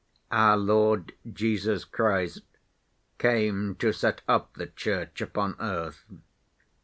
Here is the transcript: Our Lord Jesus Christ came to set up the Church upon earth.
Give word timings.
Our 0.31 0.57
Lord 0.57 1.13
Jesus 1.31 1.85
Christ 1.85 2.41
came 3.19 3.75
to 3.75 3.93
set 3.93 4.23
up 4.27 4.55
the 4.55 4.65
Church 4.65 5.21
upon 5.21 5.55
earth. 5.59 6.05